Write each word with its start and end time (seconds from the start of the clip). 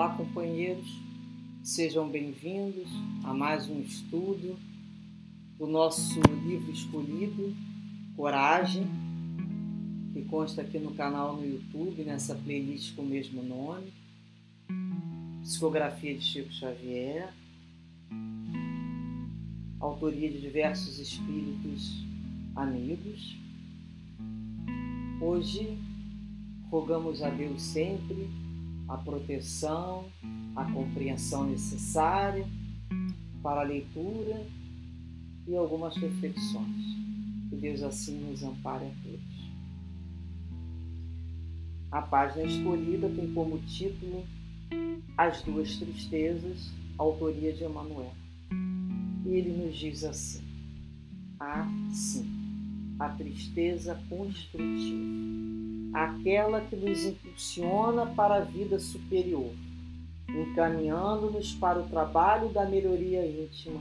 Olá, 0.00 0.16
companheiros, 0.16 0.98
sejam 1.62 2.08
bem-vindos 2.08 2.88
a 3.22 3.34
mais 3.34 3.68
um 3.68 3.82
estudo 3.82 4.58
do 5.58 5.66
nosso 5.66 6.18
livro 6.42 6.72
escolhido, 6.72 7.54
Coragem, 8.16 8.86
que 10.14 10.22
consta 10.22 10.62
aqui 10.62 10.78
no 10.78 10.94
canal 10.94 11.36
no 11.36 11.44
YouTube, 11.44 12.02
nessa 12.02 12.34
playlist 12.34 12.96
com 12.96 13.02
o 13.02 13.06
mesmo 13.06 13.42
nome. 13.42 13.92
Psicografia 15.42 16.16
de 16.16 16.24
Chico 16.24 16.50
Xavier, 16.50 17.34
autoria 19.78 20.30
de 20.30 20.40
diversos 20.40 20.98
espíritos 20.98 22.02
amigos. 22.56 23.36
Hoje, 25.20 25.76
rogamos 26.70 27.22
a 27.22 27.28
Deus 27.28 27.60
sempre 27.60 28.30
a 28.90 28.96
proteção, 28.98 30.10
a 30.56 30.64
compreensão 30.64 31.46
necessária 31.46 32.44
para 33.40 33.60
a 33.60 33.64
leitura 33.64 34.44
e 35.46 35.56
algumas 35.56 35.96
reflexões. 35.96 36.98
Que 37.48 37.56
Deus 37.56 37.82
assim 37.82 38.18
nos 38.18 38.42
ampare 38.42 38.86
a 38.86 38.92
todos. 39.02 39.50
A 41.92 42.02
página 42.02 42.44
escolhida 42.44 43.08
tem 43.08 43.32
como 43.32 43.58
título 43.60 44.24
As 45.16 45.40
Duas 45.42 45.76
Tristezas, 45.76 46.72
autoria 46.98 47.52
de 47.52 47.64
Emmanuel. 47.64 48.12
E 49.24 49.28
ele 49.28 49.52
nos 49.52 49.76
diz 49.76 50.02
assim: 50.02 50.42
Ah, 51.38 51.68
sim, 51.92 52.39
a 53.00 53.08
tristeza 53.08 53.98
construtiva 54.10 55.10
aquela 55.92 56.60
que 56.60 56.76
nos 56.76 57.04
impulsiona 57.04 58.06
para 58.06 58.36
a 58.36 58.40
vida 58.40 58.78
superior, 58.78 59.52
encaminhando-nos 60.28 61.54
para 61.54 61.80
o 61.80 61.88
trabalho 61.88 62.50
da 62.50 62.64
melhoria 62.64 63.26
íntima 63.26 63.80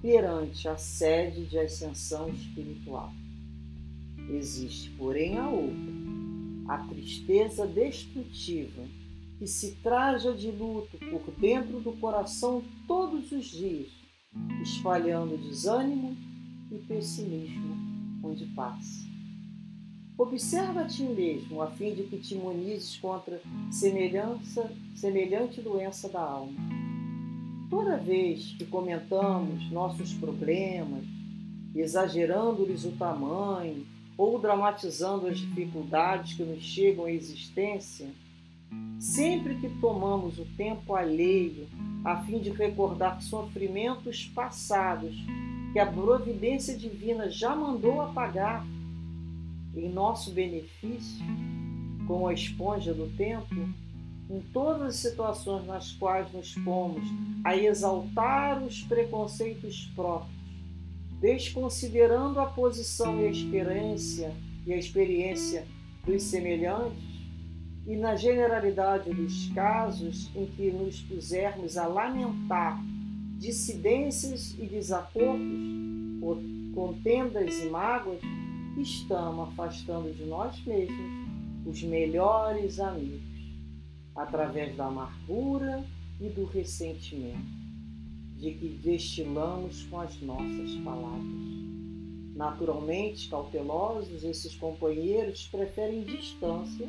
perante 0.00 0.68
a 0.68 0.76
sede 0.76 1.46
de 1.46 1.58
ascensão 1.58 2.28
espiritual. 2.28 3.12
Existe, 4.30 4.90
porém, 4.90 5.36
a 5.36 5.48
outra, 5.48 5.92
a 6.68 6.78
tristeza 6.88 7.66
destrutiva, 7.66 8.82
que 9.38 9.46
se 9.46 9.72
traja 9.82 10.32
de 10.32 10.50
luto 10.50 10.96
por 10.96 11.30
dentro 11.38 11.80
do 11.80 11.92
coração 11.94 12.62
todos 12.86 13.32
os 13.32 13.46
dias, 13.46 13.88
espalhando 14.62 15.36
desânimo 15.36 16.16
e 16.70 16.78
pessimismo 16.78 17.93
onde 18.24 18.46
passa. 18.46 19.04
Observa 20.16 20.82
a 20.82 20.84
ti 20.86 21.02
mesmo, 21.02 21.60
a 21.60 21.66
fim 21.72 21.92
de 21.92 22.04
que 22.04 22.18
te 22.18 22.34
imunizes 22.34 22.96
contra 22.96 23.40
semelhança, 23.70 24.70
semelhante 24.94 25.60
doença 25.60 26.08
da 26.08 26.20
alma. 26.20 26.54
Toda 27.68 27.96
vez 27.96 28.54
que 28.56 28.64
comentamos 28.64 29.68
nossos 29.72 30.14
problemas, 30.14 31.04
exagerando-lhes 31.74 32.84
o 32.84 32.92
tamanho 32.92 33.84
ou 34.16 34.38
dramatizando 34.38 35.26
as 35.26 35.38
dificuldades 35.38 36.34
que 36.34 36.44
nos 36.44 36.62
chegam 36.62 37.06
à 37.06 37.10
existência, 37.10 38.08
sempre 39.00 39.56
que 39.56 39.68
tomamos 39.80 40.38
o 40.38 40.44
tempo 40.56 40.94
alheio 40.94 41.66
a 42.04 42.22
fim 42.22 42.38
de 42.38 42.50
recordar 42.50 43.20
sofrimentos 43.20 44.30
passados 44.32 45.16
que 45.74 45.80
a 45.80 45.86
providência 45.86 46.78
divina 46.78 47.28
já 47.28 47.56
mandou 47.56 48.00
apagar, 48.00 48.64
em 49.74 49.88
nosso 49.88 50.30
benefício, 50.30 51.26
como 52.06 52.28
a 52.28 52.32
esponja 52.32 52.94
do 52.94 53.08
tempo, 53.16 53.56
em 54.30 54.40
todas 54.52 54.82
as 54.82 54.94
situações 54.94 55.66
nas 55.66 55.90
quais 55.90 56.32
nos 56.32 56.54
pomos 56.58 57.02
a 57.42 57.56
exaltar 57.56 58.62
os 58.62 58.82
preconceitos 58.82 59.90
próprios, 59.96 60.32
desconsiderando 61.20 62.38
a 62.38 62.46
posição 62.46 63.20
e 63.20 63.26
a 63.26 63.30
experiência 63.30 64.32
e 64.64 64.72
a 64.72 64.76
experiência 64.76 65.66
dos 66.06 66.22
semelhantes, 66.22 67.02
e 67.84 67.96
na 67.96 68.14
generalidade 68.14 69.12
dos 69.12 69.48
casos 69.52 70.30
em 70.36 70.46
que 70.46 70.70
nos 70.70 71.00
pusermos 71.00 71.76
a 71.76 71.88
lamentar 71.88 72.80
dissidências 73.44 74.56
e 74.58 74.64
desacordos, 74.64 75.44
contendas 76.74 77.62
e 77.62 77.68
mágoas, 77.68 78.20
estamos 78.78 79.50
afastando 79.50 80.10
de 80.14 80.24
nós 80.24 80.58
mesmos 80.64 81.26
os 81.66 81.82
melhores 81.82 82.80
amigos, 82.80 83.20
através 84.16 84.74
da 84.76 84.86
amargura 84.86 85.84
e 86.18 86.30
do 86.30 86.46
ressentimento, 86.46 87.44
de 88.38 88.52
que 88.52 88.68
destilamos 88.82 89.82
com 89.84 90.00
as 90.00 90.18
nossas 90.22 90.74
palavras. 90.82 91.54
Naturalmente 92.34 93.28
cautelosos, 93.28 94.24
esses 94.24 94.54
companheiros 94.56 95.46
preferem 95.48 96.02
distância 96.02 96.88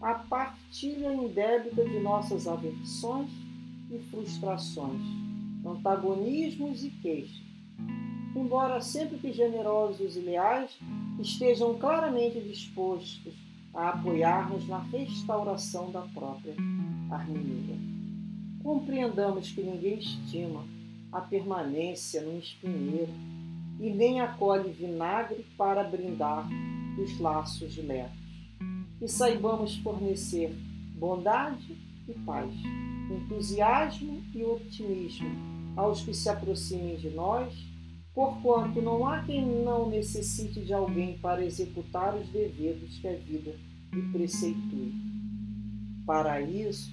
à 0.00 0.14
partilha 0.14 1.12
indébita 1.12 1.84
de 1.84 1.98
nossas 1.98 2.46
aversões 2.46 3.30
e 3.90 3.98
frustrações, 3.98 5.33
antagonismos 5.64 6.84
e 6.84 6.90
queixas 6.90 7.54
embora 8.36 8.80
sempre 8.80 9.18
que 9.18 9.32
generosos 9.32 10.16
e 10.16 10.20
leais, 10.20 10.76
estejam 11.20 11.78
claramente 11.78 12.40
dispostos 12.40 13.32
a 13.72 13.90
apoiar-nos 13.90 14.66
na 14.68 14.78
restauração 14.78 15.90
da 15.90 16.02
própria 16.02 16.54
harmonia. 17.10 17.76
Compreendamos 18.62 19.50
que 19.50 19.62
ninguém 19.62 19.98
estima 19.98 20.64
a 21.12 21.20
permanência 21.20 22.22
no 22.22 22.38
espinheiro 22.38 23.12
e 23.80 23.90
nem 23.90 24.20
acolhe 24.20 24.70
vinagre 24.70 25.44
para 25.56 25.84
brindar 25.84 26.48
os 26.98 27.18
laços 27.20 27.72
de 27.72 27.82
letos. 27.82 28.24
E 29.00 29.08
saibamos 29.08 29.76
fornecer 29.76 30.54
bondade 30.96 31.76
e 32.08 32.14
paz, 32.20 32.52
entusiasmo 33.10 34.22
e 34.34 34.44
otimismo 34.44 35.30
aos 35.76 36.02
que 36.02 36.14
se 36.14 36.28
aproximem 36.28 36.96
de 36.96 37.10
nós 37.10 37.74
porquanto 38.14 38.80
não 38.80 39.06
há 39.06 39.24
quem 39.24 39.44
não 39.44 39.90
necessite 39.90 40.60
de 40.64 40.72
alguém 40.72 41.18
para 41.18 41.44
executar 41.44 42.14
os 42.14 42.28
deveres 42.28 42.98
que 42.98 43.08
a 43.08 43.16
vida 43.16 43.56
lhe 43.92 44.02
preceitue. 44.12 44.94
Para 46.06 46.40
isso, 46.40 46.92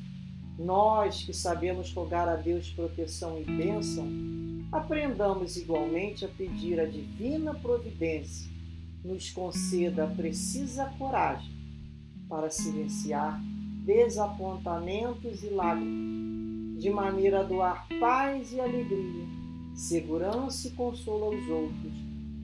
nós 0.58 1.24
que 1.24 1.34
sabemos 1.34 1.94
rogar 1.94 2.28
a 2.28 2.36
Deus 2.36 2.70
proteção 2.72 3.40
e 3.40 3.44
bênção, 3.44 4.08
aprendamos 4.72 5.58
igualmente 5.58 6.26
a 6.26 6.28
pedir 6.28 6.80
a 6.80 6.86
divina 6.86 7.54
providência 7.54 8.50
nos 9.04 9.30
conceda 9.32 10.06
a 10.06 10.08
precisa 10.08 10.86
coragem 10.98 11.52
para 12.30 12.50
silenciar 12.50 13.42
desapontamentos 13.82 15.44
e 15.44 15.50
lágrimas, 15.50 16.82
de 16.82 16.90
maneira 16.90 17.42
a 17.42 17.44
doar 17.44 17.88
paz 18.00 18.54
e 18.54 18.60
alegria 18.60 19.42
segurança 19.74 20.68
e 20.68 20.72
consolo 20.72 21.26
aos 21.26 21.48
outros, 21.50 21.94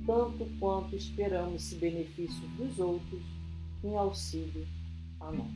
tanto 0.05 0.47
quanto 0.59 0.95
esperamos 0.95 1.65
esse 1.65 1.75
benefício 1.75 2.47
dos 2.57 2.79
outros 2.79 3.21
em 3.83 3.95
auxílio 3.95 4.65
a 5.19 5.31
nós. 5.31 5.47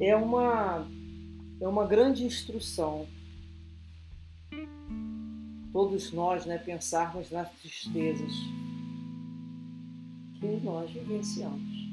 É 0.00 0.16
uma, 0.16 0.86
é 1.60 1.68
uma 1.68 1.86
grande 1.86 2.24
instrução 2.24 3.06
todos 5.72 6.12
nós 6.12 6.44
né, 6.44 6.58
pensarmos 6.58 7.30
nas 7.30 7.50
tristezas 7.52 8.32
que 10.42 10.64
nós 10.64 10.90
vivenciamos. 10.90 11.88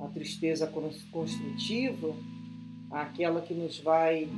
A 0.00 0.08
tristeza 0.08 0.66
construtiva, 1.12 2.12
aquela 2.90 3.40
que 3.40 3.54
nos 3.54 3.78
vai 3.78 4.28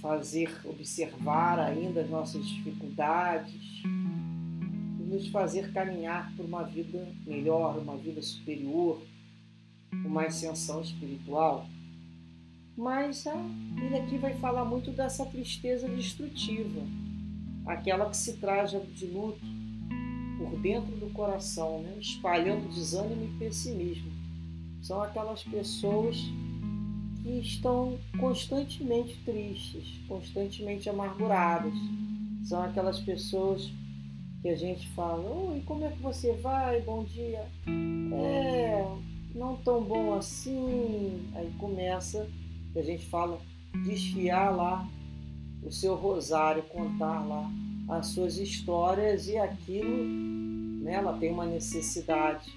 fazer 0.00 0.50
observar 0.64 1.60
ainda 1.60 2.00
as 2.00 2.10
nossas 2.10 2.44
dificuldades 2.46 3.82
e 3.84 5.02
nos 5.04 5.28
fazer 5.28 5.72
caminhar 5.72 6.34
por 6.36 6.44
uma 6.44 6.64
vida 6.64 7.06
melhor, 7.24 7.78
uma 7.78 7.96
vida 7.96 8.20
superior, 8.20 9.00
uma 9.92 10.24
ascensão 10.24 10.82
espiritual. 10.82 11.66
Mas 12.76 13.24
ele 13.26 13.96
aqui 13.96 14.18
vai 14.18 14.34
falar 14.34 14.64
muito 14.64 14.90
dessa 14.90 15.24
tristeza 15.24 15.88
destrutiva, 15.88 16.82
aquela 17.64 18.10
que 18.10 18.16
se 18.16 18.38
traja 18.38 18.80
de 18.80 19.06
luto 19.06 19.64
por 20.44 20.58
dentro 20.60 20.94
do 20.96 21.10
coração, 21.12 21.82
né? 21.82 21.96
espalhando 21.98 22.68
desânimo 22.68 23.24
e 23.24 23.38
pessimismo. 23.38 24.12
São 24.82 25.02
aquelas 25.02 25.42
pessoas 25.42 26.16
que 27.22 27.38
estão 27.40 27.98
constantemente 28.20 29.16
tristes, 29.24 29.98
constantemente 30.06 30.90
amarguradas. 30.90 31.72
São 32.44 32.62
aquelas 32.62 33.00
pessoas 33.00 33.72
que 34.42 34.48
a 34.50 34.56
gente 34.56 34.86
fala: 34.90 35.22
Oi, 35.22 35.62
como 35.64 35.84
é 35.84 35.90
que 35.90 36.02
você 36.02 36.34
vai? 36.34 36.82
Bom 36.82 37.02
dia. 37.04 37.48
É, 38.12 38.86
não 39.34 39.56
tão 39.56 39.82
bom 39.82 40.12
assim. 40.12 41.30
Aí 41.34 41.50
começa, 41.58 42.28
a 42.76 42.82
gente 42.82 43.06
fala, 43.06 43.40
desfiar 43.86 44.54
lá 44.54 44.86
o 45.62 45.72
seu 45.72 45.94
rosário, 45.94 46.62
contar 46.64 47.26
lá 47.26 47.50
as 47.88 48.06
suas 48.06 48.38
histórias 48.38 49.28
e 49.28 49.36
aquilo, 49.36 50.04
né, 50.82 50.94
ela 50.94 51.18
tem 51.18 51.30
uma 51.30 51.46
necessidade 51.46 52.52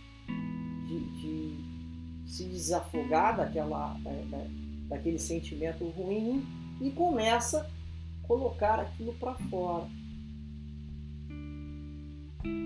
de, 0.88 1.00
de 1.22 2.32
se 2.32 2.46
desafogar 2.46 3.38
daquela, 3.38 3.94
da, 4.04 4.48
daquele 4.90 5.20
sentimento 5.20 5.86
ruim 5.90 6.46
e 6.82 6.92
começa 6.92 7.62
a 7.62 8.28
colocar 8.28 8.80
aquilo 8.80 9.14
para 9.14 9.36
fora. 9.36 9.88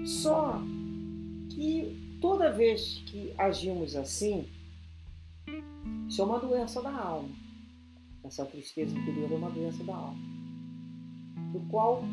Só 0.06 0.62
que 1.50 2.18
toda 2.22 2.52
vez 2.52 3.04
que 3.08 3.34
agimos 3.38 3.96
assim, 3.96 4.48
isso 6.08 6.22
é 6.22 6.26
uma 6.26 6.40
doença 6.40 6.82
da 6.82 6.94
alma. 6.94 7.30
Essa 8.24 8.46
tristeza 8.46 8.96
interior 8.96 9.32
é 9.32 9.36
uma 9.36 9.50
doença 9.50 9.84
da 9.84 9.96
alma, 9.96 10.20
do 11.52 11.60
qual 11.62 12.04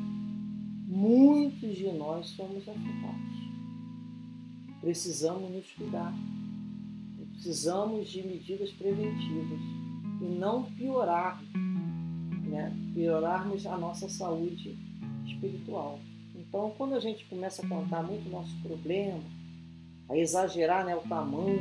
muitos 0.88 1.76
de 1.76 1.92
nós 1.92 2.28
somos 2.30 2.66
afetados. 2.66 3.38
Precisamos 4.80 5.50
nos 5.50 5.70
cuidar. 5.72 6.14
Precisamos 7.32 8.08
de 8.08 8.26
medidas 8.26 8.70
preventivas 8.72 9.60
e 10.20 10.24
não 10.24 10.64
piorar, 10.64 11.40
né? 12.48 12.74
piorarmos 12.94 13.66
a 13.66 13.76
nossa 13.76 14.08
saúde 14.08 14.76
espiritual. 15.26 16.00
Então, 16.34 16.72
quando 16.76 16.94
a 16.94 17.00
gente 17.00 17.24
começa 17.26 17.64
a 17.64 17.68
contar 17.68 18.02
muito 18.02 18.28
nosso 18.30 18.56
problema, 18.62 19.20
a 20.08 20.16
exagerar 20.16 20.84
né, 20.84 20.96
o 20.96 21.06
tamanho, 21.08 21.60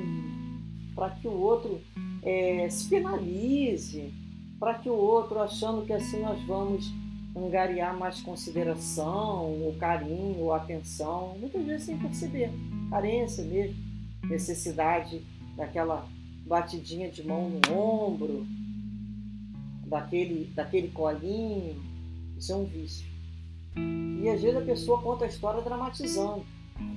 para 0.96 1.12
que 1.12 1.28
o 1.28 1.34
outro 1.34 1.82
é, 2.24 2.70
se 2.70 2.90
penalize, 2.90 4.12
para 4.60 4.76
que 4.76 4.90
o 4.90 4.96
outro, 4.96 5.40
achando 5.40 5.86
que 5.86 5.94
assim 5.94 6.22
nós 6.22 6.42
vamos 6.44 6.92
angariar 7.46 7.98
mais 7.98 8.22
consideração, 8.22 9.62
ou 9.62 9.76
carinho, 9.76 10.40
ou 10.40 10.54
atenção, 10.54 11.38
muitas 11.40 11.66
vezes 11.66 11.86
sem 11.86 11.98
perceber, 11.98 12.52
carência 12.90 13.44
mesmo, 13.44 13.76
necessidade 14.24 15.22
daquela 15.56 16.08
batidinha 16.46 17.10
de 17.10 17.26
mão 17.26 17.50
no 17.50 17.78
ombro, 17.78 18.46
daquele, 19.86 20.52
daquele 20.56 20.90
colinho, 20.90 21.82
isso 22.38 22.52
é 22.52 22.56
um 22.56 22.66
vício. 22.66 23.08
E 24.22 24.30
às 24.30 24.42
vezes 24.42 24.58
a 24.58 24.66
pessoa 24.66 25.02
conta 25.02 25.26
a 25.26 25.28
história 25.28 25.62
dramatizando. 25.62 26.46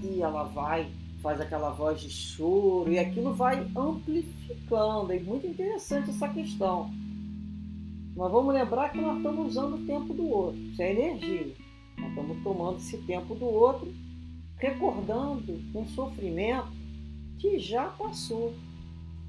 E 0.02 0.20
ela 0.20 0.44
vai, 0.44 0.90
faz 1.22 1.40
aquela 1.40 1.70
voz 1.70 2.00
de 2.00 2.10
choro, 2.10 2.92
e 2.92 2.98
aquilo 2.98 3.34
vai 3.34 3.66
amplificando. 3.76 5.12
É 5.12 5.20
muito 5.20 5.46
interessante 5.46 6.10
essa 6.10 6.28
questão. 6.28 6.90
Mas 8.16 8.32
vamos 8.32 8.54
lembrar 8.54 8.90
que 8.90 9.00
nós 9.00 9.16
estamos 9.16 9.48
usando 9.48 9.76
o 9.76 9.86
tempo 9.86 10.12
do 10.12 10.28
outro, 10.28 10.60
isso 10.60 10.82
é 10.82 10.90
energia. 10.92 11.54
Nós 11.98 12.08
estamos 12.10 12.42
tomando 12.42 12.78
esse 12.78 12.98
tempo 12.98 13.34
do 13.34 13.46
outro, 13.46 13.92
recordando 14.56 15.60
um 15.74 15.86
sofrimento 15.86 16.68
que 17.38 17.58
já 17.58 17.84
passou. 17.86 18.54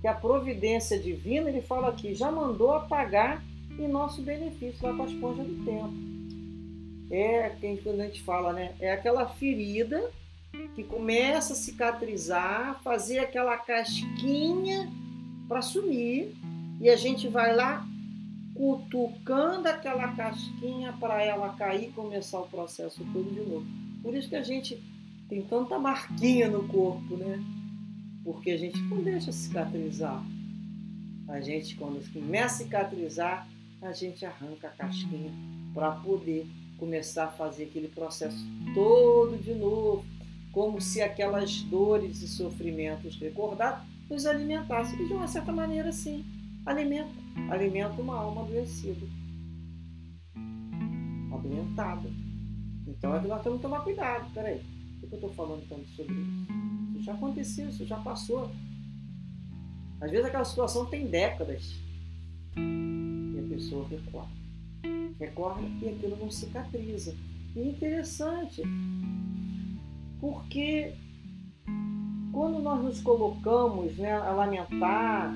Que 0.01 0.07
a 0.07 0.13
providência 0.13 0.99
divina, 0.99 1.49
ele 1.49 1.61
fala 1.61 1.89
aqui, 1.89 2.15
já 2.15 2.31
mandou 2.31 2.73
apagar 2.73 3.43
em 3.77 3.87
nosso 3.87 4.21
benefício, 4.21 4.85
lá 4.87 4.95
com 4.95 5.03
a 5.03 5.05
esponja 5.05 5.43
do 5.43 5.63
tempo 5.63 6.11
é 7.11 7.57
quando 7.83 7.99
a 7.99 8.05
gente 8.05 8.21
fala, 8.23 8.53
né? 8.53 8.73
É 8.79 8.93
aquela 8.93 9.27
ferida 9.27 10.09
que 10.75 10.83
começa 10.83 11.53
a 11.53 11.55
cicatrizar, 11.55 12.81
fazer 12.83 13.19
aquela 13.19 13.57
casquinha 13.57 14.89
para 15.47 15.61
sumir 15.61 16.33
e 16.79 16.89
a 16.89 16.95
gente 16.95 17.27
vai 17.27 17.55
lá 17.55 17.85
cutucando 18.53 19.67
aquela 19.67 20.09
casquinha 20.13 20.93
para 20.93 21.21
ela 21.23 21.53
cair 21.53 21.89
e 21.89 21.91
começar 21.91 22.39
o 22.39 22.47
processo 22.47 23.03
todo 23.13 23.33
de 23.33 23.41
novo. 23.41 23.65
Por 24.01 24.15
isso 24.15 24.29
que 24.29 24.35
a 24.35 24.43
gente 24.43 24.81
tem 25.29 25.41
tanta 25.41 25.79
marquinha 25.79 26.49
no 26.49 26.67
corpo, 26.67 27.15
né? 27.15 27.41
Porque 28.23 28.51
a 28.51 28.57
gente 28.57 28.79
não 28.81 29.01
deixa 29.01 29.31
cicatrizar. 29.31 30.23
A 31.27 31.39
gente, 31.39 31.75
quando 31.75 32.01
começa 32.11 32.55
a 32.55 32.57
cicatrizar, 32.57 33.47
a 33.81 33.93
gente 33.93 34.25
arranca 34.25 34.67
a 34.67 34.71
casquinha 34.71 35.31
para 35.73 35.91
poder 35.91 36.45
começar 36.77 37.25
a 37.25 37.31
fazer 37.31 37.65
aquele 37.65 37.87
processo 37.87 38.45
todo 38.73 39.37
de 39.37 39.53
novo, 39.53 40.05
como 40.51 40.81
se 40.81 41.01
aquelas 41.01 41.61
dores 41.61 42.21
e 42.21 42.27
sofrimentos 42.27 43.15
recordados 43.17 43.87
nos 44.09 44.25
alimentassem. 44.25 44.97
De 45.07 45.13
uma 45.13 45.27
certa 45.27 45.51
maneira, 45.51 45.91
sim, 45.91 46.25
alimenta. 46.65 47.21
Alimenta 47.49 48.01
uma 48.01 48.17
alma 48.17 48.41
adoecida, 48.41 49.05
adoentada. 51.33 52.09
Então 52.87 53.15
é 53.15 53.21
nós 53.21 53.41
temos 53.41 53.57
que 53.57 53.63
tomar 53.63 53.81
cuidado. 53.81 54.31
Peraí, 54.33 54.61
por 54.99 55.09
que 55.09 55.15
eu 55.15 55.17
estou 55.17 55.33
falando 55.33 55.67
tanto 55.67 55.87
sobre 55.89 56.13
isso? 56.13 56.47
Isso 56.95 57.03
já 57.03 57.13
aconteceu, 57.13 57.69
isso 57.69 57.85
já 57.85 57.97
passou. 57.97 58.51
Às 59.99 60.11
vezes 60.11 60.25
aquela 60.25 60.45
situação 60.45 60.85
tem 60.87 61.07
décadas 61.07 61.79
e 62.57 63.39
a 63.39 63.47
pessoa 63.47 63.87
recorda 63.87 64.41
recorre 65.21 65.67
e 65.81 65.89
aquilo 65.89 66.17
não 66.17 66.31
cicatriza. 66.31 67.15
E 67.55 67.59
é 67.59 67.67
interessante, 67.67 68.63
porque 70.19 70.93
quando 72.31 72.59
nós 72.59 72.83
nos 72.83 73.01
colocamos 73.01 73.95
né, 73.97 74.13
a 74.13 74.31
lamentar, 74.31 75.35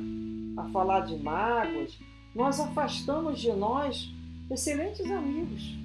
a 0.58 0.66
falar 0.66 1.02
de 1.02 1.18
mágoas, 1.18 1.98
nós 2.34 2.60
afastamos 2.60 3.40
de 3.40 3.52
nós 3.54 4.14
excelentes 4.50 5.10
amigos, 5.10 5.76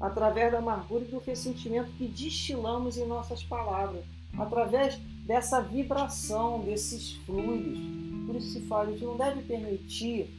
através 0.00 0.52
da 0.52 0.58
amargura 0.58 1.04
e 1.04 1.08
do 1.08 1.18
ressentimento 1.18 1.90
que 1.92 2.06
destilamos 2.06 2.96
em 2.96 3.06
nossas 3.06 3.42
palavras, 3.42 4.04
através 4.38 4.96
dessa 5.26 5.60
vibração, 5.60 6.60
desses 6.60 7.14
fluidos. 7.26 7.78
Por 8.26 8.36
isso 8.36 8.52
se 8.52 8.60
fala, 8.62 8.88
a 8.88 8.92
gente 8.92 9.04
não 9.04 9.16
deve 9.16 9.42
permitir 9.42 10.30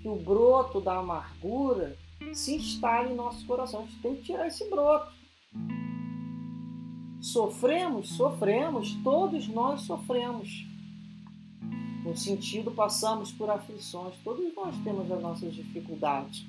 que 0.00 0.08
o 0.08 0.16
broto 0.16 0.80
da 0.80 0.98
amargura 0.98 1.96
se 2.32 2.56
instale 2.56 3.12
em 3.12 3.16
nosso 3.16 3.46
coração. 3.46 3.80
A 3.80 3.84
gente 3.84 4.00
tem 4.00 4.16
que 4.16 4.22
tirar 4.22 4.46
esse 4.46 4.68
broto. 4.68 5.12
Sofremos, 7.20 8.08
sofremos, 8.10 8.94
todos 9.04 9.46
nós 9.48 9.82
sofremos. 9.82 10.71
No 12.02 12.16
sentido, 12.16 12.72
passamos 12.72 13.30
por 13.30 13.48
aflições, 13.48 14.14
todos 14.24 14.52
nós 14.56 14.76
temos 14.82 15.10
as 15.10 15.22
nossas 15.22 15.54
dificuldades. 15.54 16.44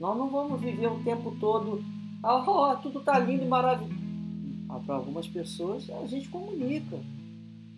Nós 0.00 0.18
não 0.18 0.28
vamos 0.28 0.60
viver 0.60 0.88
o 0.88 1.02
tempo 1.04 1.36
todo, 1.38 1.82
oh, 2.22 2.76
tudo 2.82 2.98
está 2.98 3.18
lindo 3.18 3.44
e 3.44 3.48
maravilhoso. 3.48 4.02
Ah, 4.68 4.80
Para 4.80 4.96
algumas 4.96 5.28
pessoas 5.28 5.88
a 5.88 6.06
gente 6.06 6.28
comunica, 6.28 6.98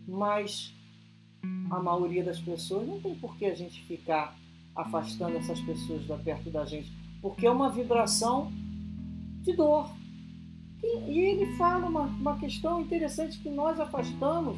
mas 0.09 0.75
a 1.71 1.79
maioria 1.81 2.25
das 2.25 2.41
pessoas 2.41 2.89
não 2.89 2.99
tem 3.01 3.15
por 3.15 3.37
que 3.37 3.45
a 3.45 3.55
gente 3.55 3.83
ficar 3.83 4.35
afastando 4.75 5.37
essas 5.37 5.61
pessoas 5.61 6.07
da 6.07 6.17
perto 6.17 6.51
da 6.51 6.65
gente, 6.65 6.91
porque 7.21 7.47
é 7.47 7.51
uma 7.51 7.69
vibração 7.69 8.51
de 9.43 9.53
dor. 9.55 9.91
E, 10.83 11.11
e 11.11 11.19
ele 11.19 11.57
fala 11.57 11.87
uma, 11.87 12.03
uma 12.03 12.39
questão 12.39 12.81
interessante 12.81 13.39
que 13.41 13.51
nós 13.51 13.79
afastamos 13.79 14.57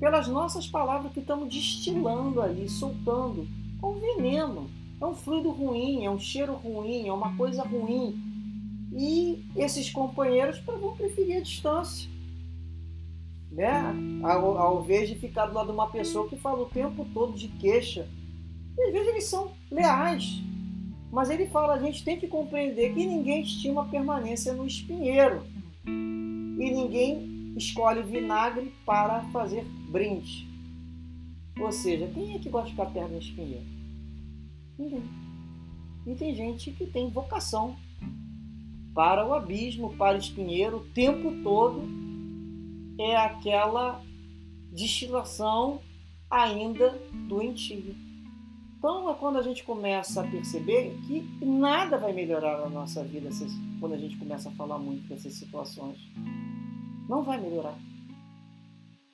pelas 0.00 0.26
nossas 0.26 0.66
palavras 0.66 1.12
que 1.12 1.20
estamos 1.20 1.52
destilando 1.52 2.40
ali, 2.40 2.66
soltando. 2.68 3.46
É 3.80 3.86
um 3.86 4.00
veneno, 4.00 4.70
é 4.98 5.04
um 5.04 5.14
fluido 5.14 5.50
ruim, 5.50 6.06
é 6.06 6.10
um 6.10 6.18
cheiro 6.18 6.54
ruim, 6.54 7.06
é 7.06 7.12
uma 7.12 7.36
coisa 7.36 7.62
ruim. 7.62 8.18
E 8.92 9.44
esses 9.54 9.90
companheiros 9.90 10.58
vão 10.60 10.96
preferir 10.96 11.36
a 11.36 11.42
distância. 11.42 12.08
Né? 13.52 13.94
Ao, 14.24 14.56
ao 14.56 14.82
invés 14.82 15.08
de 15.08 15.16
ficar 15.16 15.46
do 15.46 15.54
lado 15.54 15.66
de 15.66 15.72
uma 15.72 15.90
pessoa 15.90 16.26
que 16.28 16.36
fala 16.36 16.62
o 16.62 16.70
tempo 16.70 17.06
todo 17.12 17.34
de 17.34 17.48
queixa, 17.48 18.08
e 18.78 18.82
às 18.84 18.92
vezes 18.92 19.08
eles 19.08 19.24
são 19.24 19.52
leais. 19.70 20.42
Mas 21.12 21.28
ele 21.28 21.46
fala, 21.46 21.74
a 21.74 21.78
gente 21.78 22.04
tem 22.04 22.18
que 22.18 22.26
compreender 22.26 22.94
que 22.94 23.04
ninguém 23.04 23.42
estima 23.42 23.82
a 23.82 23.86
permanência 23.86 24.54
no 24.54 24.64
espinheiro. 24.64 25.42
E 25.84 26.70
ninguém 26.70 27.39
escolhe 27.56 28.02
vinagre 28.02 28.72
para 28.84 29.22
fazer 29.30 29.64
brinde. 29.90 30.48
Ou 31.58 31.72
seja, 31.72 32.06
quem 32.08 32.34
é 32.34 32.38
que 32.38 32.48
gosta 32.48 32.66
de 32.66 32.72
ficar 32.72 32.86
perto 32.86 33.10
do 33.10 33.18
espinheiro? 33.18 33.64
Ninguém. 34.78 35.02
E 36.06 36.14
tem 36.14 36.34
gente 36.34 36.70
que 36.70 36.86
tem 36.86 37.10
vocação 37.10 37.76
para 38.94 39.26
o 39.26 39.34
abismo, 39.34 39.94
para 39.96 40.16
o 40.16 40.20
espinheiro, 40.20 40.78
o 40.78 40.84
tempo 40.92 41.42
todo 41.42 41.82
é 42.98 43.16
aquela 43.16 44.02
destilação 44.72 45.80
ainda 46.30 46.98
doentia. 47.28 47.94
Então 48.78 49.10
é 49.10 49.14
quando 49.14 49.36
a 49.36 49.42
gente 49.42 49.62
começa 49.62 50.22
a 50.22 50.26
perceber 50.26 50.96
que 51.06 51.20
nada 51.44 51.98
vai 51.98 52.12
melhorar 52.12 52.60
na 52.60 52.70
nossa 52.70 53.04
vida 53.04 53.28
quando 53.78 53.92
a 53.92 53.98
gente 53.98 54.16
começa 54.16 54.48
a 54.48 54.52
falar 54.52 54.78
muito 54.78 55.06
dessas 55.06 55.34
situações. 55.34 55.98
Não 57.10 57.24
vai 57.24 57.40
melhorar. 57.40 57.76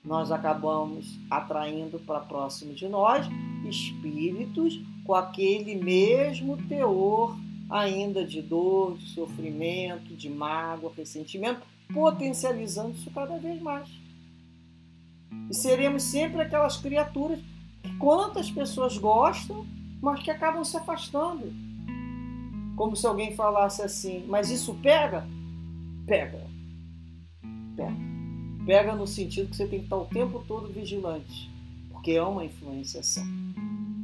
nós 0.05 0.31
acabamos 0.31 1.19
atraindo 1.31 1.99
para 1.99 2.21
próximo 2.21 2.75
de 2.75 2.87
nós 2.87 3.27
espíritos 3.67 4.79
com 5.07 5.15
aquele 5.15 5.75
mesmo 5.75 6.59
teor 6.69 7.35
ainda 7.71 8.23
de 8.23 8.43
dor, 8.43 8.99
de 8.99 9.09
sofrimento, 9.09 10.15
de 10.15 10.29
mágoa, 10.29 10.93
ressentimento, 10.95 11.63
potencializando 11.93 12.91
isso 12.91 13.11
cada 13.13 13.39
vez 13.39 13.63
mais. 13.63 13.89
E 15.51 15.55
seremos 15.55 16.03
sempre 16.03 16.43
aquelas 16.43 16.77
criaturas 16.77 17.41
que 17.83 17.97
quantas 17.97 18.51
pessoas 18.51 18.99
gostam, 18.99 19.67
mas 20.03 20.23
que 20.23 20.31
acabam 20.31 20.63
se 20.63 20.77
afastando. 20.77 21.51
Como 22.77 22.95
se 22.95 23.07
alguém 23.07 23.35
falasse 23.35 23.81
assim, 23.81 24.23
mas 24.29 24.51
isso 24.51 24.75
pega? 24.83 25.27
Pega. 26.07 26.56
Pega 28.67 28.97
no 28.97 29.07
sentido 29.07 29.49
que 29.49 29.57
você 29.57 29.67
tem 29.67 29.79
que 29.79 29.85
estar 29.87 29.97
o 29.97 30.07
tempo 30.07 30.45
todo 30.47 30.73
vigilante, 30.73 31.49
porque 31.91 32.11
é 32.13 32.23
uma 32.23 32.45
influenciação. 32.45 33.25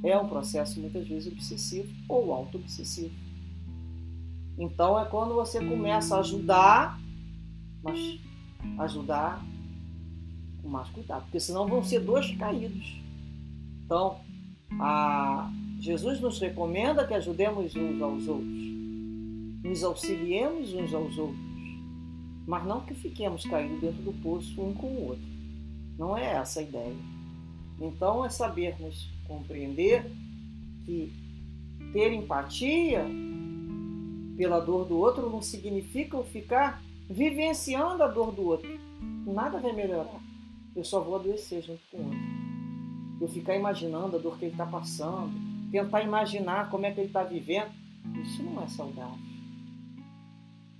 É 0.05 0.17
um 0.17 0.29
processo 0.29 0.81
muitas 0.81 1.07
vezes 1.07 1.33
obsessivo 1.33 1.93
ou 2.09 2.33
auto-obsessivo. 2.33 3.15
Então 4.57 4.99
é 4.99 5.05
quando 5.05 5.35
você 5.35 5.59
começa 5.65 6.17
a 6.17 6.21
ajudar, 6.21 7.01
mas 7.83 8.21
ajudar 8.79 9.45
com 10.63 10.69
mais 10.69 10.89
cuidado, 10.91 11.25
porque 11.25 11.41
senão 11.41 11.67
vão 11.67 11.83
ser 11.83 12.01
dois 12.01 12.31
caídos. 12.37 13.01
Então, 13.85 14.21
a... 14.81 15.51
Jesus 15.81 16.21
nos 16.21 16.39
recomenda 16.39 17.05
que 17.05 17.13
ajudemos 17.13 17.75
uns 17.75 18.01
aos 18.01 18.29
outros, 18.29 18.63
nos 19.65 19.83
auxiliemos 19.83 20.73
uns 20.73 20.95
aos 20.95 21.19
outros, 21.19 21.52
mas 22.47 22.65
não 22.65 22.81
que 22.81 22.95
fiquemos 22.95 23.45
caídos 23.45 23.81
dentro 23.81 24.03
do 24.03 24.13
poço 24.13 24.61
um 24.61 24.75
com 24.75 24.87
o 24.89 25.09
outro. 25.09 25.25
Não 25.99 26.17
é 26.17 26.33
essa 26.33 26.61
a 26.61 26.63
ideia. 26.63 26.97
Então 27.81 28.25
é 28.25 28.29
sabermos 28.29 29.11
compreender 29.27 30.11
que 30.85 31.13
ter 31.93 32.13
empatia 32.13 33.05
pela 34.37 34.61
dor 34.61 34.87
do 34.87 34.97
outro 34.97 35.29
não 35.29 35.43
significa 35.43 36.17
eu 36.17 36.25
ficar 36.25 36.83
vivenciando 37.09 38.03
a 38.03 38.09
dor 38.09 38.33
do 38.33 38.43
outro. 38.43 38.69
Nada 39.27 39.59
vai 39.59 39.73
melhorar. 39.73 40.21
Eu 40.75 40.85
só 40.85 41.01
vou 41.01 41.17
adoecer 41.17 41.63
junto 41.63 41.83
com 41.91 41.99
o 41.99 42.05
outro. 42.05 42.19
Eu 43.21 43.29
ficar 43.29 43.55
imaginando 43.55 44.17
a 44.17 44.19
dor 44.19 44.39
que 44.39 44.47
ele 44.47 44.53
está 44.53 44.67
passando, 44.67 45.33
tentar 45.71 46.03
imaginar 46.03 46.71
como 46.71 46.87
é 46.87 46.93
que 46.93 47.01
ele 47.01 47.09
está 47.09 47.23
vivendo, 47.23 47.71
isso 48.23 48.43
não 48.43 48.63
é 48.63 48.67
saudável. 48.69 49.19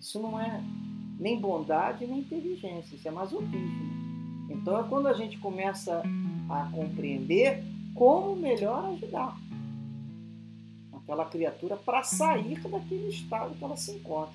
Isso 0.01 0.21
não 0.21 0.41
é 0.41 0.63
nem 1.23 1.41
bondade 1.41 2.05
nem 2.05 2.19
inteligência, 2.19 2.97
isso 2.97 3.07
é 3.07 3.11
masoquismo. 3.11 3.93
Então 4.51 4.79
é 4.79 4.83
quando 4.89 5.07
a 5.07 5.13
gente 5.13 5.39
começa 5.39 6.03
a 6.51 6.69
compreender 6.73 7.63
como 7.95 8.35
melhor 8.35 8.93
ajudar 8.93 9.39
aquela 10.93 11.25
criatura 11.25 11.77
para 11.77 12.03
sair 12.03 12.61
daquele 12.61 13.09
estado 13.09 13.55
que 13.55 13.65
ela 13.65 13.77
se 13.77 13.93
encontra. 13.93 14.35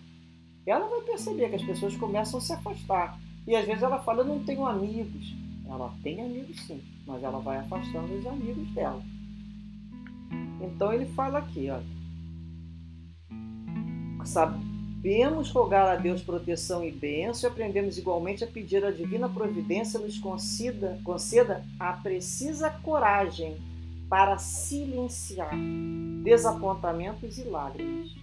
Ela 0.65 0.87
vai 0.87 1.01
perceber 1.01 1.49
que 1.49 1.55
as 1.55 1.63
pessoas 1.63 1.95
começam 1.95 2.39
a 2.39 2.41
se 2.41 2.53
afastar. 2.53 3.19
E 3.45 3.55
às 3.55 3.65
vezes 3.65 3.83
ela 3.83 3.99
fala, 3.99 4.21
eu 4.21 4.25
não 4.25 4.43
tenho 4.43 4.65
amigos. 4.65 5.33
Ela 5.65 5.93
tem 6.03 6.21
amigos 6.21 6.59
sim, 6.65 6.81
mas 7.05 7.23
ela 7.23 7.39
vai 7.39 7.57
afastando 7.57 8.13
os 8.13 8.25
amigos 8.25 8.69
dela. 8.71 9.01
Então 10.61 10.91
ele 10.91 11.05
fala 11.07 11.39
aqui, 11.39 11.69
olha. 11.69 11.85
Sabemos 15.07 15.51
rogar 15.51 15.87
a 15.87 15.95
Deus 15.95 16.21
proteção 16.21 16.83
e 16.83 16.91
bênção 16.91 17.49
e 17.49 17.53
aprendemos 17.53 17.97
igualmente 17.97 18.43
a 18.43 18.47
pedir 18.47 18.83
a 18.83 18.91
divina 18.91 19.29
providência 19.29 19.97
nos 20.01 20.19
conceda, 20.19 20.99
conceda 21.01 21.63
a 21.79 21.93
precisa 21.93 22.69
coragem 22.69 23.55
para 24.09 24.37
silenciar 24.37 25.55
desapontamentos 26.25 27.37
e 27.37 27.43
lágrimas, 27.45 28.13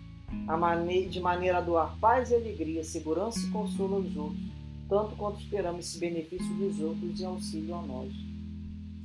de 1.08 1.20
maneira 1.20 1.56
a 1.56 1.62
doar 1.62 1.96
paz 1.98 2.30
e 2.30 2.34
alegria, 2.34 2.84
segurança 2.84 3.38
e 3.38 3.50
consolo 3.50 3.94
aos 3.94 4.14
outros, 4.14 4.44
tanto 4.86 5.16
quanto 5.16 5.40
esperamos 5.40 5.86
esse 5.86 5.98
benefício 5.98 6.52
dos 6.54 6.78
outros 6.80 7.18
e 7.18 7.24
auxílio 7.24 7.76
a 7.76 7.80
nós. 7.80 8.12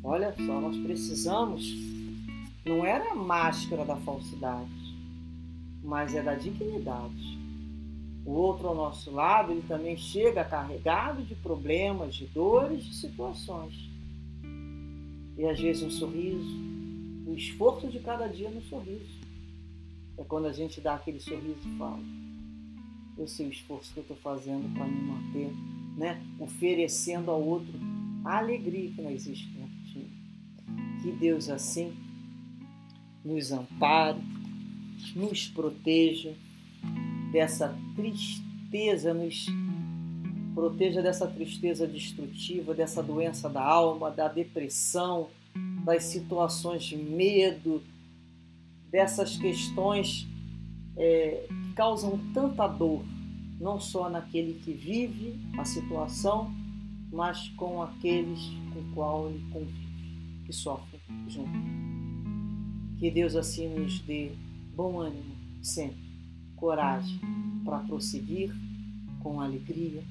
Olha 0.04 0.36
só, 0.36 0.60
nós 0.60 0.76
precisamos, 0.80 1.74
não 2.66 2.86
era 2.86 3.14
a 3.14 3.16
máscara 3.16 3.86
da 3.86 3.96
falsidade, 3.96 4.70
mas 5.82 6.14
é 6.14 6.22
da 6.22 6.36
dignidade. 6.36 7.39
O 8.26 8.32
outro 8.32 8.68
ao 8.68 8.76
nosso 8.76 9.12
lado, 9.12 9.52
ele 9.52 9.64
também 9.68 9.98
chega 9.98 10.44
carregado 10.44 11.24
de 11.24 11.36
problemas, 11.36 12.16
de 12.16 12.28
dores, 12.28 12.84
de 12.84 12.96
situações. 12.96 13.90
E 15.38 15.46
às 15.46 15.60
vezes 15.60 15.84
um 15.84 15.90
sorriso, 15.90 16.60
o 17.26 17.34
esforço 17.34 17.88
de 17.88 18.00
cada 18.00 18.28
dia 18.28 18.50
no 18.50 18.62
sorriso. 18.64 19.20
É 20.18 20.24
quando 20.24 20.48
a 20.48 20.52
gente 20.52 20.82
dá 20.82 20.96
aquele 20.96 21.20
sorriso 21.20 21.62
e 21.66 21.78
fala: 21.78 22.00
Eu 23.18 23.28
sei 23.28 23.48
o 23.48 23.52
esforço 23.52 23.94
que 23.94 24.00
eu 24.00 24.02
estou 24.02 24.18
fazendo 24.18 24.72
para 24.74 24.86
me 24.86 25.02
manter, 25.02 25.52
né? 25.98 26.22
oferecendo 26.40 27.32
ao 27.32 27.42
outro 27.42 27.74
a 28.26 28.38
alegria 28.38 28.92
que 28.92 29.02
não 29.02 29.12
existe 29.12 29.48
dentro 29.48 29.78
de. 29.86 30.20
Que 31.02 31.12
Deus 31.14 31.50
assim 31.50 31.94
nos 33.24 33.52
ampare, 33.52 34.20
nos 35.16 35.48
proteja 35.48 36.36
dessa 37.32 37.76
tristeza, 37.96 39.14
nos 39.14 39.48
proteja 40.54 41.02
dessa 41.02 41.28
tristeza 41.28 41.88
destrutiva, 41.88 42.74
dessa 42.74 43.02
doença 43.02 43.50
da 43.50 43.64
alma, 43.64 44.12
da 44.12 44.28
depressão, 44.28 45.30
das 45.86 46.04
situações 46.04 46.84
de 46.84 46.98
medo, 46.98 47.82
dessas 48.92 49.38
questões 49.38 50.28
é, 50.98 51.48
que 51.48 51.74
causam 51.74 52.20
tanta 52.34 52.68
dor, 52.68 53.04
não 53.60 53.80
só 53.80 54.10
naquele 54.10 54.54
que 54.60 54.74
vive 54.74 55.40
a 55.58 55.66
situação, 55.66 56.54
mas 57.12 57.50
com 57.50 57.82
aqueles 57.82 58.40
com 58.74 58.94
qual 58.94 59.30
ele 59.30 59.44
convive, 59.52 60.44
que 60.46 60.54
sofrem 60.54 61.00
junto. 61.28 61.50
Que 62.98 63.10
Deus 63.10 63.36
assim 63.36 63.70
nos 63.70 64.00
dê 64.00 64.32
bom 64.76 65.00
ânimo 65.00 65.36
sempre, 65.62 66.09
coragem 66.60 67.20
para 67.64 67.80
prosseguir 67.80 68.54
com 69.20 69.42
alegria, 69.42 70.04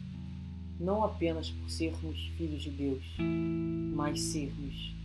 não 0.80 1.04
apenas 1.04 1.50
por 1.50 1.68
sermos 1.68 2.18
filhos 2.36 2.62
de 2.62 2.70
Deus, 2.70 3.04
mas 3.94 4.20
sermos 4.20 4.96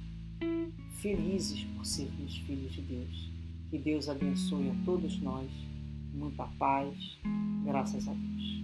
felizes 1.02 1.64
por 1.76 1.86
sermos 1.86 2.38
filhos 2.38 2.74
de 2.74 2.82
Deus. 2.82 3.32
Que 3.70 3.78
Deus 3.78 4.08
abençoe 4.08 4.70
a 4.70 4.76
todos 4.86 5.20
nós. 5.22 5.50
Muita 6.14 6.46
paz. 6.60 6.96
Graças 7.66 8.08
a 8.08 8.14
Deus. 8.14 8.64